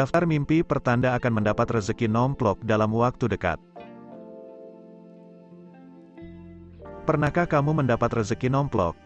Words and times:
Daftar 0.00 0.24
mimpi 0.24 0.64
pertanda 0.64 1.12
akan 1.12 1.44
mendapat 1.44 1.76
rezeki 1.76 2.08
nomplok 2.08 2.64
dalam 2.64 2.88
waktu 2.96 3.28
dekat. 3.36 3.60
Pernahkah 7.04 7.44
kamu 7.44 7.84
mendapat 7.84 8.08
rezeki 8.08 8.48
nomplok? 8.48 8.96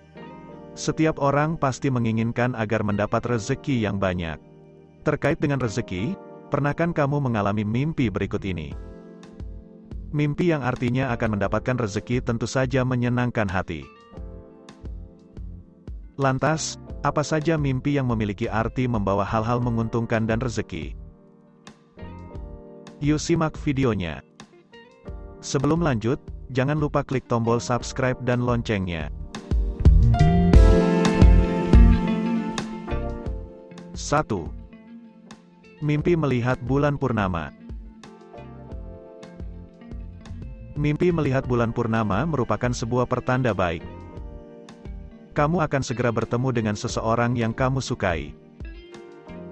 Setiap 0.78 1.18
orang 1.18 1.58
pasti 1.58 1.90
menginginkan 1.90 2.54
agar 2.54 2.86
mendapat 2.86 3.26
rezeki 3.26 3.82
yang 3.82 3.98
banyak. 3.98 4.38
Terkait 5.02 5.42
dengan 5.42 5.58
rezeki, 5.58 6.14
pernahkah 6.54 6.94
kamu 6.94 7.26
mengalami 7.26 7.66
mimpi 7.66 8.06
berikut 8.06 8.46
ini? 8.46 8.70
Mimpi 10.14 10.54
yang 10.54 10.62
artinya 10.62 11.10
akan 11.10 11.42
mendapatkan 11.42 11.74
rezeki 11.74 12.22
tentu 12.22 12.46
saja 12.46 12.86
menyenangkan 12.86 13.50
hati. 13.50 13.82
Lantas, 16.22 16.78
apa 17.04 17.20
saja 17.20 17.60
mimpi 17.60 18.00
yang 18.00 18.08
memiliki 18.08 18.48
arti 18.48 18.88
membawa 18.88 19.28
hal-hal 19.28 19.60
menguntungkan 19.60 20.24
dan 20.24 20.40
rezeki? 20.40 20.96
Yuk 23.04 23.20
simak 23.20 23.60
videonya. 23.60 24.24
Sebelum 25.44 25.84
lanjut, 25.84 26.16
jangan 26.56 26.80
lupa 26.80 27.04
klik 27.04 27.28
tombol 27.28 27.60
subscribe 27.60 28.16
dan 28.24 28.40
loncengnya. 28.40 29.12
1. 33.92 35.84
Mimpi 35.84 36.16
melihat 36.16 36.56
bulan 36.64 36.96
purnama 36.96 37.52
Mimpi 40.74 41.12
melihat 41.12 41.44
bulan 41.44 41.70
purnama 41.70 42.24
merupakan 42.24 42.72
sebuah 42.72 43.06
pertanda 43.06 43.52
baik 43.52 43.93
kamu 45.34 45.66
akan 45.66 45.82
segera 45.82 46.14
bertemu 46.14 46.54
dengan 46.54 46.76
seseorang 46.78 47.34
yang 47.34 47.50
kamu 47.50 47.82
sukai. 47.82 48.30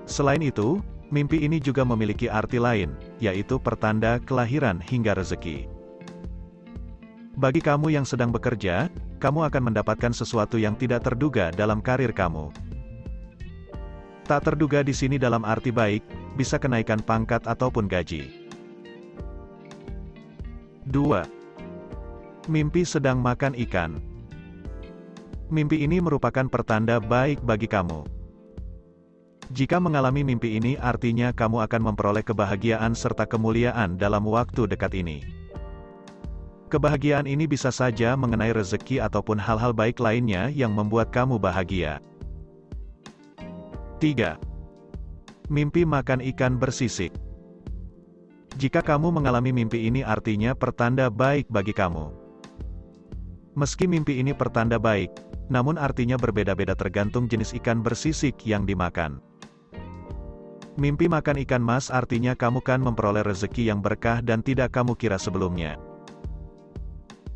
Selain 0.07 0.39
itu, 0.39 0.79
mimpi 1.11 1.43
ini 1.43 1.59
juga 1.59 1.83
memiliki 1.83 2.31
arti 2.31 2.63
lain, 2.63 2.95
yaitu 3.19 3.59
pertanda 3.59 4.23
kelahiran 4.23 4.79
hingga 4.79 5.19
rezeki. 5.19 5.67
Bagi 7.35 7.59
kamu 7.59 7.91
yang 7.91 8.07
sedang 8.07 8.31
bekerja, 8.31 8.87
kamu 9.19 9.51
akan 9.51 9.75
mendapatkan 9.75 10.15
sesuatu 10.15 10.55
yang 10.55 10.79
tidak 10.79 11.03
terduga 11.03 11.51
dalam 11.51 11.83
karir 11.83 12.15
kamu. 12.15 12.55
Tak 14.23 14.47
terduga 14.47 14.87
di 14.87 14.95
sini 14.95 15.19
dalam 15.19 15.43
arti 15.43 15.75
baik, 15.75 16.07
bisa 16.39 16.63
kenaikan 16.63 17.03
pangkat 17.03 17.43
ataupun 17.43 17.91
gaji. 17.91 18.31
2. 20.87 22.47
Mimpi 22.47 22.83
sedang 22.87 23.19
makan 23.19 23.59
ikan. 23.67 24.12
Mimpi 25.53 25.85
ini 25.85 26.01
merupakan 26.01 26.49
pertanda 26.49 26.97
baik 26.97 27.45
bagi 27.45 27.69
kamu. 27.69 28.09
Jika 29.53 29.77
mengalami 29.77 30.25
mimpi 30.25 30.57
ini 30.57 30.81
artinya 30.81 31.29
kamu 31.29 31.69
akan 31.69 31.93
memperoleh 31.93 32.25
kebahagiaan 32.25 32.97
serta 32.97 33.29
kemuliaan 33.29 34.01
dalam 34.01 34.25
waktu 34.25 34.65
dekat 34.65 34.97
ini. 34.97 35.21
Kebahagiaan 36.73 37.29
ini 37.29 37.45
bisa 37.45 37.69
saja 37.69 38.17
mengenai 38.17 38.49
rezeki 38.57 39.05
ataupun 39.05 39.37
hal-hal 39.37 39.77
baik 39.77 40.01
lainnya 40.01 40.49
yang 40.49 40.73
membuat 40.73 41.13
kamu 41.13 41.37
bahagia. 41.37 42.01
3. 44.01 44.41
Mimpi 45.53 45.85
makan 45.85 46.25
ikan 46.33 46.57
bersisik. 46.57 47.13
Jika 48.57 48.81
kamu 48.81 49.13
mengalami 49.21 49.53
mimpi 49.53 49.85
ini 49.85 50.01
artinya 50.01 50.57
pertanda 50.57 51.13
baik 51.13 51.45
bagi 51.53 51.77
kamu. 51.77 52.22
Meski 53.53 53.85
mimpi 53.85 54.17
ini 54.17 54.33
pertanda 54.33 54.81
baik, 54.81 55.13
namun 55.53 55.77
artinya 55.77 56.17
berbeda-beda 56.17 56.73
tergantung 56.73 57.29
jenis 57.29 57.53
ikan 57.61 57.85
bersisik 57.85 58.41
yang 58.49 58.65
dimakan. 58.65 59.21
Mimpi 60.81 61.05
makan 61.05 61.37
ikan 61.45 61.61
mas 61.61 61.93
artinya 61.93 62.33
kamu 62.33 62.65
kan 62.65 62.81
memperoleh 62.81 63.21
rezeki 63.21 63.69
yang 63.69 63.85
berkah 63.85 64.25
dan 64.25 64.41
tidak 64.41 64.73
kamu 64.73 64.97
kira 64.97 65.21
sebelumnya. 65.21 65.77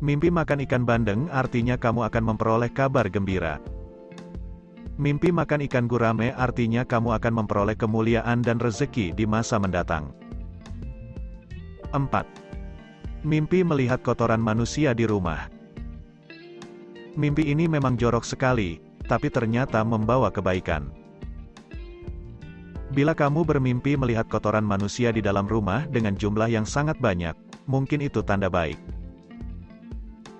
Mimpi 0.01 0.33
makan 0.33 0.65
ikan 0.65 0.89
bandeng 0.89 1.29
artinya 1.29 1.77
kamu 1.77 2.09
akan 2.09 2.33
memperoleh 2.33 2.73
kabar 2.73 3.05
gembira. 3.13 3.61
Mimpi 4.97 5.29
makan 5.29 5.69
ikan 5.69 5.85
gurame 5.85 6.33
artinya 6.33 6.81
kamu 6.81 7.13
akan 7.13 7.45
memperoleh 7.45 7.77
kemuliaan 7.77 8.41
dan 8.41 8.57
rezeki 8.57 9.13
di 9.13 9.29
masa 9.29 9.61
mendatang. 9.61 10.09
4. 11.93 13.21
Mimpi 13.21 13.61
melihat 13.61 14.01
kotoran 14.01 14.41
manusia 14.41 14.97
di 14.97 15.05
rumah. 15.05 15.56
Mimpi 17.17 17.49
ini 17.49 17.65
memang 17.65 17.97
jorok 17.97 18.21
sekali, 18.21 18.77
tapi 19.09 19.33
ternyata 19.33 19.81
membawa 19.81 20.29
kebaikan. 20.29 20.93
Bila 22.93 23.17
kamu 23.17 23.41
bermimpi 23.41 23.97
melihat 23.97 24.29
kotoran 24.29 24.61
manusia 24.61 25.09
di 25.09 25.25
dalam 25.25 25.49
rumah 25.49 25.89
dengan 25.89 26.13
jumlah 26.13 26.45
yang 26.45 26.61
sangat 26.61 26.93
banyak, 27.01 27.33
mungkin 27.65 28.05
itu 28.05 28.21
tanda 28.21 28.53
baik. 28.53 28.77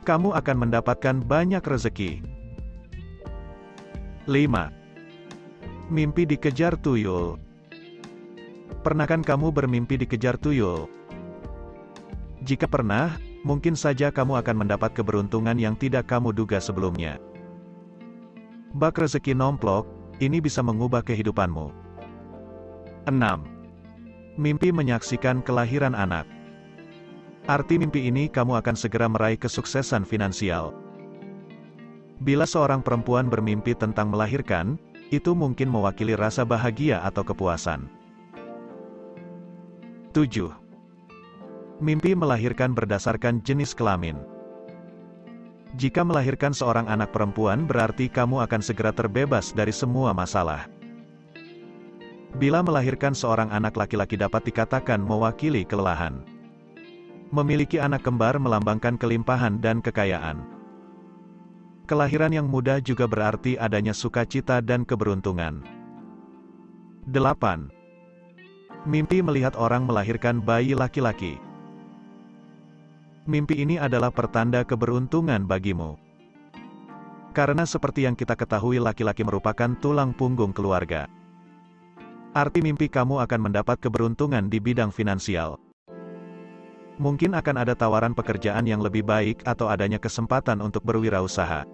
Kamu 0.05 0.37
akan 0.37 0.69
mendapatkan 0.69 1.17
banyak 1.25 1.65
rezeki. 1.65 2.21
5. 4.29 5.89
Mimpi 5.89 6.29
dikejar 6.29 6.77
tuyul. 6.77 7.41
Pernahkah 8.85 9.17
kamu 9.25 9.49
bermimpi 9.49 9.97
dikejar 9.97 10.37
tuyul? 10.37 10.85
Jika 12.45 12.69
pernah, 12.69 13.17
mungkin 13.47 13.79
saja 13.79 14.11
kamu 14.11 14.43
akan 14.43 14.67
mendapat 14.67 14.91
keberuntungan 14.91 15.55
yang 15.55 15.79
tidak 15.79 16.11
kamu 16.11 16.35
duga 16.35 16.59
sebelumnya. 16.59 17.15
Bak 18.75 18.99
rezeki 18.99 19.31
nomplok, 19.31 19.87
ini 20.19 20.43
bisa 20.43 20.59
mengubah 20.59 20.99
kehidupanmu. 20.99 21.71
6. 23.07 23.15
Mimpi 24.35 24.75
menyaksikan 24.75 25.39
kelahiran 25.39 25.95
anak. 25.95 26.27
Arti 27.47 27.79
mimpi 27.79 28.11
ini 28.11 28.27
kamu 28.27 28.59
akan 28.59 28.75
segera 28.75 29.07
meraih 29.07 29.39
kesuksesan 29.39 30.03
finansial. 30.03 30.75
Bila 32.19 32.43
seorang 32.43 32.83
perempuan 32.83 33.31
bermimpi 33.31 33.71
tentang 33.71 34.11
melahirkan, 34.11 34.75
itu 35.15 35.31
mungkin 35.31 35.71
mewakili 35.71 36.19
rasa 36.19 36.43
bahagia 36.43 36.99
atau 37.07 37.23
kepuasan. 37.23 37.87
7. 40.11 40.66
Mimpi 41.77 42.17
melahirkan 42.17 42.73
berdasarkan 42.73 43.45
jenis 43.45 43.77
kelamin. 43.77 44.17
Jika 45.77 46.01
melahirkan 46.01 46.49
seorang 46.49 46.89
anak 46.89 47.13
perempuan 47.13 47.69
berarti 47.69 48.09
kamu 48.09 48.41
akan 48.49 48.61
segera 48.65 48.89
terbebas 48.89 49.53
dari 49.53 49.69
semua 49.69 50.09
masalah. 50.09 50.65
Bila 52.41 52.65
melahirkan 52.65 53.13
seorang 53.13 53.53
anak 53.53 53.77
laki-laki 53.77 54.17
dapat 54.17 54.49
dikatakan 54.49 54.97
mewakili 54.97 55.61
kelelahan. 55.69 56.25
Memiliki 57.29 57.77
anak 57.77 58.01
kembar 58.01 58.41
melambangkan 58.41 58.97
kelimpahan 58.97 59.61
dan 59.61 59.77
kekayaan. 59.77 60.41
Kelahiran 61.85 62.33
yang 62.33 62.49
muda 62.49 62.81
juga 62.81 63.05
berarti 63.05 63.53
adanya 63.53 63.93
sukacita 63.93 64.65
dan 64.65 64.81
keberuntungan. 64.81 65.61
8. 67.05 67.69
Mimpi 68.89 69.21
melihat 69.21 69.53
orang 69.55 69.85
melahirkan 69.85 70.41
bayi 70.41 70.73
laki-laki. 70.73 71.46
Mimpi 73.27 73.59
ini 73.59 73.75
adalah 73.75 74.07
pertanda 74.07 74.63
keberuntungan 74.63 75.43
bagimu. 75.43 75.99
Karena 77.35 77.67
seperti 77.67 78.07
yang 78.07 78.15
kita 78.15 78.39
ketahui 78.39 78.79
laki-laki 78.79 79.27
merupakan 79.27 79.67
tulang 79.83 80.15
punggung 80.15 80.55
keluarga. 80.55 81.11
Arti 82.31 82.63
mimpi 82.63 82.87
kamu 82.87 83.19
akan 83.19 83.51
mendapat 83.51 83.83
keberuntungan 83.83 84.47
di 84.47 84.63
bidang 84.63 84.95
finansial. 84.95 85.59
Mungkin 87.03 87.35
akan 87.35 87.67
ada 87.67 87.75
tawaran 87.75 88.15
pekerjaan 88.15 88.63
yang 88.63 88.79
lebih 88.79 89.03
baik 89.03 89.43
atau 89.43 89.67
adanya 89.67 89.99
kesempatan 89.99 90.63
untuk 90.63 90.87
berwirausaha. 90.87 91.67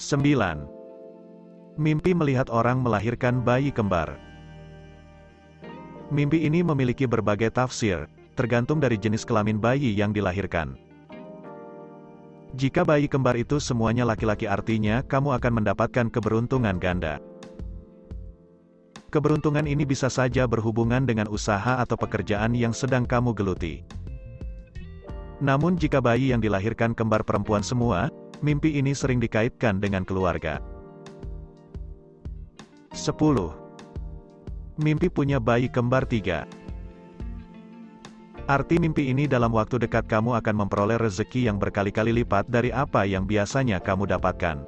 9. 0.00 1.76
Mimpi 1.76 2.16
melihat 2.16 2.48
orang 2.48 2.80
melahirkan 2.80 3.44
bayi 3.44 3.68
kembar. 3.68 4.16
Mimpi 6.08 6.48
ini 6.48 6.64
memiliki 6.64 7.04
berbagai 7.04 7.52
tafsir, 7.52 8.08
tergantung 8.36 8.78
dari 8.78 9.00
jenis 9.00 9.24
kelamin 9.24 9.56
bayi 9.56 9.96
yang 9.96 10.12
dilahirkan. 10.12 10.76
Jika 12.56 12.84
bayi 12.84 13.08
kembar 13.08 13.36
itu 13.36 13.56
semuanya 13.56 14.04
laki-laki 14.04 14.44
artinya 14.46 15.02
kamu 15.04 15.34
akan 15.40 15.52
mendapatkan 15.60 16.06
keberuntungan 16.12 16.76
ganda. 16.76 17.18
Keberuntungan 19.08 19.64
ini 19.64 19.88
bisa 19.88 20.12
saja 20.12 20.44
berhubungan 20.44 21.08
dengan 21.08 21.26
usaha 21.32 21.80
atau 21.80 21.96
pekerjaan 21.96 22.52
yang 22.52 22.76
sedang 22.76 23.08
kamu 23.08 23.32
geluti. 23.32 23.80
Namun 25.40 25.76
jika 25.76 26.00
bayi 26.00 26.32
yang 26.32 26.40
dilahirkan 26.40 26.96
kembar 26.96 27.24
perempuan 27.24 27.60
semua, 27.60 28.08
mimpi 28.40 28.76
ini 28.76 28.96
sering 28.96 29.20
dikaitkan 29.20 29.80
dengan 29.80 30.04
keluarga. 30.04 30.60
10. 32.96 33.12
Mimpi 34.80 35.12
punya 35.12 35.36
bayi 35.36 35.68
kembar 35.68 36.08
tiga. 36.08 36.48
Arti 38.46 38.78
mimpi 38.78 39.10
ini 39.10 39.26
dalam 39.26 39.50
waktu 39.50 39.82
dekat 39.82 40.06
kamu 40.06 40.38
akan 40.38 40.54
memperoleh 40.62 41.02
rezeki 41.02 41.50
yang 41.50 41.58
berkali-kali 41.58 42.14
lipat 42.22 42.46
dari 42.46 42.70
apa 42.70 43.02
yang 43.02 43.26
biasanya 43.26 43.82
kamu 43.82 44.06
dapatkan. 44.06 44.62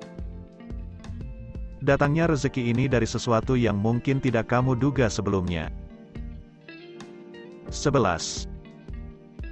Datangnya 1.78 2.26
rezeki 2.26 2.75
ini 2.75 2.90
dari 2.90 3.06
sesuatu 3.06 3.54
yang 3.54 3.78
mungkin 3.78 4.19
tidak 4.19 4.50
kamu 4.50 4.75
duga 4.75 5.06
sebelumnya. 5.06 5.70
11. 7.70 8.50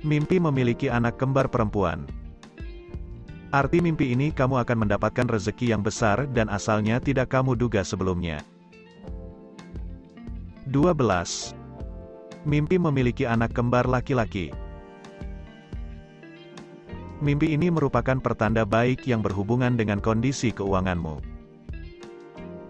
Mimpi 0.02 0.42
memiliki 0.42 0.90
anak 0.90 1.22
kembar 1.22 1.46
perempuan. 1.46 2.02
Arti 3.54 3.78
mimpi 3.78 4.10
ini 4.10 4.34
kamu 4.34 4.58
akan 4.66 4.84
mendapatkan 4.84 5.30
rezeki 5.30 5.70
yang 5.70 5.86
besar 5.86 6.26
dan 6.34 6.50
asalnya 6.50 6.98
tidak 6.98 7.30
kamu 7.30 7.54
duga 7.54 7.86
sebelumnya. 7.86 8.42
12. 10.66 11.55
Mimpi 12.46 12.78
memiliki 12.78 13.26
anak 13.26 13.52
kembar 13.52 13.90
laki-laki. 13.90 14.54
Mimpi 17.18 17.58
ini 17.58 17.74
merupakan 17.74 18.22
pertanda 18.22 18.62
baik 18.62 19.02
yang 19.10 19.20
berhubungan 19.20 19.74
dengan 19.74 19.98
kondisi 19.98 20.54
keuanganmu 20.54 21.36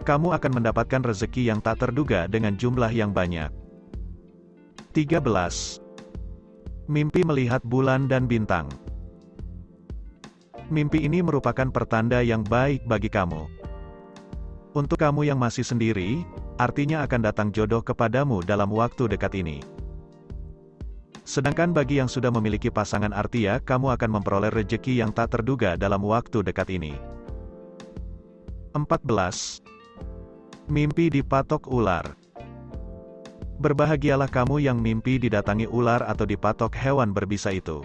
kamu 0.07 0.39
akan 0.39 0.63
mendapatkan 0.63 1.03
rezeki 1.03 1.51
yang 1.51 1.59
tak 1.59 1.83
terduga 1.83 2.31
dengan 2.31 2.55
jumlah 2.55 2.95
yang 2.95 3.11
banyak. 3.11 3.51
13. 4.95 5.19
Mimpi 6.87 7.27
melihat 7.27 7.59
bulan 7.67 8.07
dan 8.07 8.31
bintang. 8.31 8.71
Mimpi 10.71 11.03
ini 11.03 11.27
merupakan 11.27 11.67
pertanda 11.75 12.23
yang 12.23 12.47
baik 12.47 12.87
bagi 12.87 13.11
kamu. 13.11 13.51
Untuk 14.79 15.03
kamu 15.03 15.27
yang 15.27 15.43
masih 15.43 15.67
sendiri, 15.67 16.23
artinya 16.57 17.05
akan 17.05 17.21
datang 17.21 17.49
jodoh 17.53 17.85
kepadamu 17.85 18.41
dalam 18.41 18.73
waktu 18.73 19.13
dekat 19.13 19.33
ini. 19.37 19.61
Sedangkan 21.27 21.75
bagi 21.75 21.99
yang 21.99 22.07
sudah 22.07 22.31
memiliki 22.31 22.71
pasangan 22.71 23.11
artia, 23.11 23.59
kamu 23.59 23.99
akan 23.99 24.11
memperoleh 24.21 24.49
rezeki 24.55 25.03
yang 25.03 25.11
tak 25.11 25.35
terduga 25.35 25.75
dalam 25.75 26.01
waktu 26.07 26.41
dekat 26.47 26.71
ini. 26.71 26.95
14. 28.73 29.59
Mimpi 30.71 31.11
dipatok 31.11 31.67
ular. 31.67 32.15
Berbahagialah 33.57 34.29
kamu 34.29 34.63
yang 34.63 34.79
mimpi 34.79 35.19
didatangi 35.19 35.67
ular 35.67 36.05
atau 36.05 36.29
dipatok 36.29 36.77
hewan 36.77 37.11
berbisa 37.11 37.51
itu. 37.51 37.83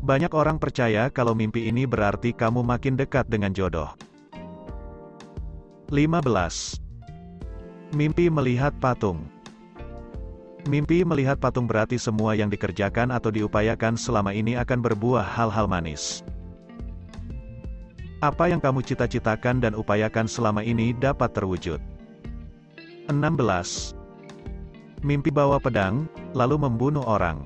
Banyak 0.00 0.30
orang 0.32 0.60
percaya 0.60 1.08
kalau 1.10 1.34
mimpi 1.34 1.66
ini 1.66 1.84
berarti 1.84 2.30
kamu 2.30 2.62
makin 2.62 2.94
dekat 2.94 3.26
dengan 3.26 3.50
jodoh. 3.50 3.90
15. 5.90 6.89
Mimpi 7.90 8.30
melihat 8.30 8.70
patung. 8.78 9.26
Mimpi 10.70 11.02
melihat 11.02 11.42
patung 11.42 11.66
berarti 11.66 11.98
semua 11.98 12.38
yang 12.38 12.46
dikerjakan 12.46 13.10
atau 13.10 13.34
diupayakan 13.34 13.98
selama 13.98 14.30
ini 14.30 14.54
akan 14.54 14.78
berbuah 14.78 15.26
hal-hal 15.26 15.66
manis. 15.66 16.22
Apa 18.22 18.46
yang 18.46 18.62
kamu 18.62 18.86
cita-citakan 18.86 19.58
dan 19.58 19.74
upayakan 19.74 20.30
selama 20.30 20.62
ini 20.62 20.94
dapat 20.94 21.34
terwujud. 21.34 21.82
16. 23.10 23.10
Mimpi 25.02 25.34
bawa 25.34 25.58
pedang, 25.58 26.06
lalu 26.30 26.62
membunuh 26.62 27.02
orang. 27.02 27.42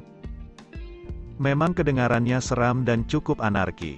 Memang 1.41 1.73
kedengarannya 1.73 2.37
seram 2.44 2.85
dan 2.85 3.08
cukup 3.08 3.41
anarki. 3.41 3.96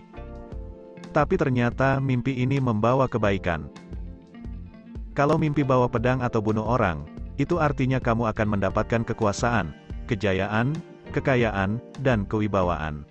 Tapi 1.11 1.35
ternyata 1.35 1.99
mimpi 1.99 2.39
ini 2.39 2.63
membawa 2.63 3.11
kebaikan. 3.11 3.67
Kalau 5.17 5.41
mimpi 5.41 5.65
bawa 5.65 5.89
pedang 5.89 6.21
atau 6.21 6.45
bunuh 6.45 6.69
orang, 6.69 7.09
itu 7.41 7.57
artinya 7.57 7.97
kamu 7.97 8.29
akan 8.37 8.53
mendapatkan 8.53 9.01
kekuasaan, 9.01 9.73
kejayaan, 10.05 10.77
kekayaan, 11.17 11.81
dan 12.05 12.29
kewibawaan. 12.29 13.09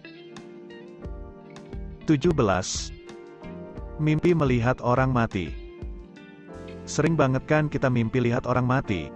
17. 2.05 2.29
Mimpi 3.97 4.37
melihat 4.37 4.77
orang 4.85 5.09
mati. 5.09 5.49
Sering 6.85 7.17
banget 7.17 7.49
kan 7.49 7.65
kita 7.65 7.89
mimpi 7.89 8.21
lihat 8.21 8.45
orang 8.45 8.69
mati. 8.69 9.09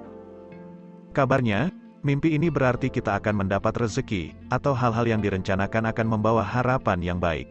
Kabarnya, 1.13 1.69
mimpi 2.01 2.33
ini 2.33 2.49
berarti 2.49 2.89
kita 2.89 3.21
akan 3.21 3.45
mendapat 3.45 3.77
rezeki, 3.77 4.33
atau 4.49 4.73
hal-hal 4.73 5.05
yang 5.05 5.21
direncanakan 5.21 5.93
akan 5.93 6.07
membawa 6.09 6.41
harapan 6.41 7.05
yang 7.05 7.21
baik. 7.21 7.45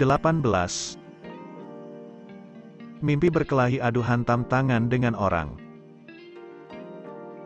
18. 0.00 1.01
Mimpi 3.02 3.34
berkelahi 3.34 3.82
adu 3.82 3.98
hantam 3.98 4.46
tangan 4.46 4.86
dengan 4.86 5.18
orang. 5.18 5.58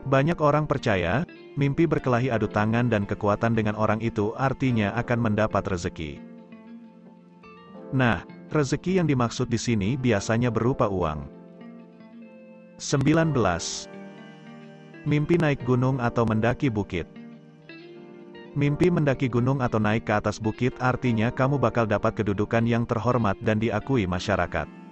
Banyak 0.05 0.37
orang 0.44 0.69
percaya, 0.69 1.25
mimpi 1.56 1.88
berkelahi 1.88 2.29
adu 2.29 2.44
tangan 2.44 2.93
dan 2.93 3.08
kekuatan 3.08 3.56
dengan 3.56 3.73
orang 3.73 4.05
itu 4.05 4.37
artinya 4.37 4.93
akan 5.00 5.17
mendapat 5.17 5.64
rezeki. 5.64 6.20
Nah, 7.97 8.20
rezeki 8.53 9.00
yang 9.00 9.08
dimaksud 9.08 9.49
di 9.49 9.56
sini 9.56 9.97
biasanya 9.97 10.53
berupa 10.53 10.93
uang. 10.93 11.25
19. 12.76 13.32
Mimpi 15.09 15.41
naik 15.41 15.64
gunung 15.64 16.05
atau 16.05 16.29
mendaki 16.29 16.69
bukit. 16.69 17.09
Mimpi 18.52 18.93
mendaki 18.93 19.32
gunung 19.32 19.64
atau 19.64 19.81
naik 19.81 20.05
ke 20.05 20.20
atas 20.20 20.37
bukit 20.37 20.76
artinya 20.85 21.32
kamu 21.32 21.56
bakal 21.56 21.88
dapat 21.88 22.12
kedudukan 22.12 22.69
yang 22.69 22.85
terhormat 22.85 23.41
dan 23.41 23.56
diakui 23.56 24.05
masyarakat. 24.05 24.85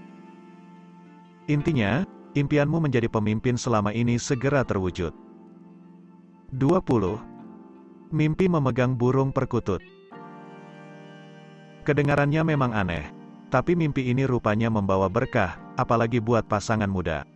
Intinya, 1.45 2.09
impianmu 2.33 2.81
menjadi 2.81 3.05
pemimpin 3.13 3.61
selama 3.61 3.93
ini 3.93 4.17
segera 4.17 4.65
terwujud. 4.65 5.13
20. 6.57 7.21
Mimpi 8.15 8.49
memegang 8.49 8.97
burung 8.97 9.29
perkutut. 9.29 9.85
Kedengarannya 11.85 12.43
memang 12.49 12.73
aneh. 12.73 13.13
Tapi 13.53 13.77
mimpi 13.77 14.09
ini 14.09 14.25
rupanya 14.25 14.73
membawa 14.73 15.07
berkah, 15.07 15.61
apalagi 15.77 16.19
buat 16.19 16.49
pasangan 16.49 16.89
muda. 16.89 17.29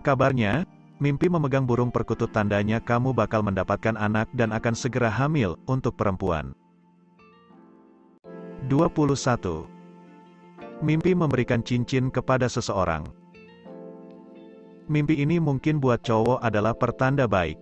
Kabarnya, 0.00 0.64
mimpi 0.98 1.28
memegang 1.28 1.68
burung 1.68 1.92
perkutut 1.92 2.32
tandanya 2.32 2.80
kamu 2.80 3.12
bakal 3.12 3.44
mendapatkan 3.44 3.94
anak 3.94 4.26
dan 4.32 4.56
akan 4.56 4.72
segera 4.72 5.12
hamil 5.12 5.60
untuk 5.68 5.94
perempuan. 6.00 6.56
21. 8.66 9.77
Mimpi 10.78 11.10
memberikan 11.10 11.58
cincin 11.58 12.06
kepada 12.06 12.46
seseorang. 12.46 13.02
Mimpi 14.86 15.18
ini 15.18 15.42
mungkin 15.42 15.82
buat 15.82 16.06
cowok 16.06 16.38
adalah 16.38 16.70
pertanda 16.70 17.26
baik. 17.26 17.58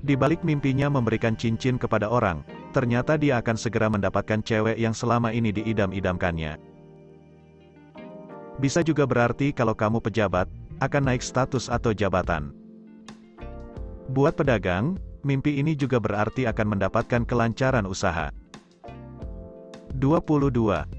Di 0.00 0.16
balik 0.16 0.40
mimpinya 0.40 0.88
memberikan 0.88 1.36
cincin 1.36 1.76
kepada 1.76 2.08
orang, 2.08 2.40
ternyata 2.72 3.20
dia 3.20 3.44
akan 3.44 3.60
segera 3.60 3.92
mendapatkan 3.92 4.40
cewek 4.40 4.80
yang 4.80 4.96
selama 4.96 5.36
ini 5.36 5.52
diidam-idamkannya. 5.52 6.56
Bisa 8.56 8.80
juga 8.80 9.04
berarti 9.04 9.52
kalau 9.52 9.76
kamu 9.76 10.00
pejabat, 10.00 10.48
akan 10.80 11.12
naik 11.12 11.20
status 11.20 11.68
atau 11.68 11.92
jabatan. 11.92 12.56
Buat 14.16 14.40
pedagang, 14.40 14.96
mimpi 15.20 15.60
ini 15.60 15.76
juga 15.76 16.00
berarti 16.00 16.48
akan 16.48 16.72
mendapatkan 16.72 17.28
kelancaran 17.28 17.84
usaha. 17.84 18.32
22. 19.92 20.95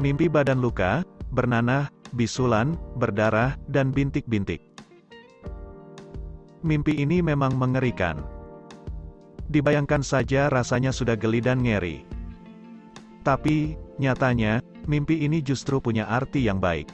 Mimpi 0.00 0.24
badan 0.24 0.64
luka, 0.64 1.04
bernanah, 1.36 1.92
bisulan, 2.16 2.80
berdarah, 2.96 3.60
dan 3.68 3.92
bintik-bintik. 3.92 4.64
Mimpi 6.64 6.96
ini 6.96 7.20
memang 7.20 7.52
mengerikan. 7.60 8.24
Dibayangkan 9.52 10.00
saja 10.00 10.48
rasanya 10.48 10.96
sudah 10.96 11.12
geli 11.12 11.44
dan 11.44 11.60
ngeri. 11.60 12.08
Tapi, 13.20 13.76
nyatanya, 14.00 14.64
mimpi 14.88 15.28
ini 15.28 15.44
justru 15.44 15.76
punya 15.76 16.08
arti 16.08 16.40
yang 16.40 16.56
baik. 16.56 16.88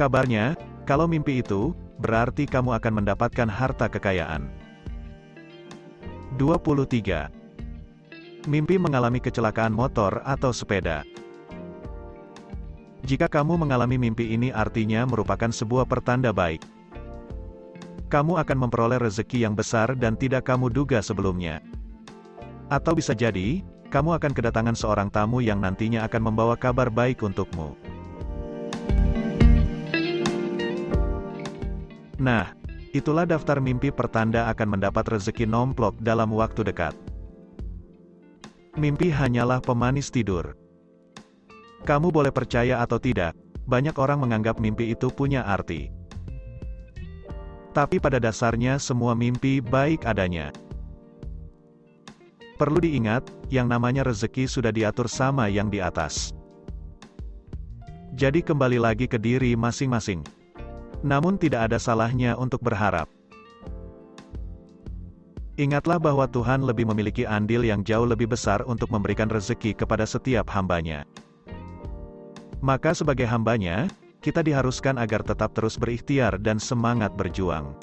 Kabarnya, 0.00 0.56
kalau 0.88 1.04
mimpi 1.04 1.44
itu, 1.44 1.76
berarti 2.00 2.48
kamu 2.48 2.72
akan 2.80 3.04
mendapatkan 3.04 3.52
harta 3.52 3.92
kekayaan. 3.92 4.48
23. 6.40 7.28
Mimpi 8.48 8.80
mengalami 8.80 9.20
kecelakaan 9.20 9.76
motor 9.76 10.24
atau 10.24 10.56
sepeda. 10.56 11.04
Jika 13.06 13.30
kamu 13.30 13.54
mengalami 13.62 14.02
mimpi 14.02 14.34
ini 14.34 14.50
artinya 14.50 15.06
merupakan 15.06 15.54
sebuah 15.54 15.86
pertanda 15.86 16.34
baik 16.34 16.76
kamu 18.06 18.38
akan 18.38 18.58
memperoleh 18.66 19.02
rezeki 19.02 19.42
yang 19.42 19.58
besar 19.58 19.98
dan 19.98 20.14
tidak 20.14 20.46
kamu 20.46 20.70
duga 20.70 21.02
sebelumnya. 21.02 21.58
Atau 22.70 22.94
bisa 22.94 23.14
jadi, 23.14 23.62
kamu 23.90 24.18
akan 24.18 24.32
kedatangan 24.34 24.78
seorang 24.78 25.10
tamu 25.10 25.42
yang 25.42 25.58
nantinya 25.58 26.06
akan 26.06 26.30
membawa 26.30 26.54
kabar 26.54 26.90
baik 26.90 27.22
untukmu. 27.22 27.74
Nah, 32.16 32.54
itulah 32.96 33.28
daftar 33.28 33.60
mimpi 33.60 33.92
pertanda 33.92 34.48
akan 34.50 34.78
mendapat 34.78 35.04
rezeki 35.18 35.44
nomplok 35.44 35.98
dalam 36.00 36.32
waktu 36.32 36.64
dekat. 36.66 36.94
Mimpi 38.78 39.08
hanyalah 39.10 39.60
pemanis 39.60 40.08
tidur. 40.08 40.65
Kamu 41.84 42.14
boleh 42.14 42.32
percaya 42.32 42.80
atau 42.80 42.96
tidak, 42.96 43.36
banyak 43.66 43.98
orang 43.98 44.22
menganggap 44.22 44.62
mimpi 44.62 44.94
itu 44.94 45.10
punya 45.10 45.42
arti. 45.42 45.90
Tapi 47.76 48.00
pada 48.00 48.16
dasarnya 48.16 48.80
semua 48.80 49.12
mimpi 49.12 49.60
baik 49.60 50.08
adanya. 50.08 50.54
Perlu 52.56 52.80
diingat, 52.80 53.28
yang 53.52 53.68
namanya 53.68 54.00
rezeki 54.00 54.48
sudah 54.48 54.72
diatur 54.72 55.12
sama 55.12 55.52
yang 55.52 55.68
di 55.68 55.84
atas. 55.84 56.32
Jadi 58.16 58.40
kembali 58.40 58.80
lagi 58.80 59.04
ke 59.04 59.20
diri 59.20 59.52
masing-masing. 59.52 60.24
Namun 61.04 61.36
tidak 61.36 61.68
ada 61.68 61.76
salahnya 61.76 62.32
untuk 62.40 62.64
berharap. 62.64 63.12
Ingatlah 65.60 66.00
bahwa 66.00 66.24
Tuhan 66.24 66.64
lebih 66.64 66.88
memiliki 66.88 67.28
andil 67.28 67.60
yang 67.64 67.84
jauh 67.84 68.08
lebih 68.08 68.32
besar 68.32 68.64
untuk 68.64 68.88
memberikan 68.88 69.28
rezeki 69.28 69.76
kepada 69.76 70.08
setiap 70.08 70.48
hambanya. 70.52 71.04
Maka 72.66 72.98
sebagai 72.98 73.30
hambanya, 73.30 73.86
kita 74.18 74.42
diharuskan 74.42 74.98
agar 74.98 75.22
tetap 75.22 75.54
terus 75.54 75.78
berikhtiar 75.78 76.34
dan 76.42 76.58
semangat 76.58 77.14
berjuang. 77.14 77.78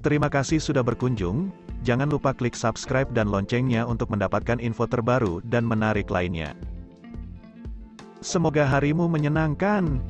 Terima 0.00 0.32
kasih 0.32 0.56
sudah 0.56 0.80
berkunjung, 0.80 1.52
jangan 1.84 2.08
lupa 2.08 2.32
klik 2.32 2.56
subscribe 2.56 3.12
dan 3.12 3.28
loncengnya 3.28 3.84
untuk 3.84 4.08
mendapatkan 4.08 4.56
info 4.64 4.88
terbaru 4.88 5.44
dan 5.44 5.68
menarik 5.68 6.08
lainnya. 6.08 6.56
Semoga 8.24 8.64
harimu 8.64 9.12
menyenangkan. 9.12 10.00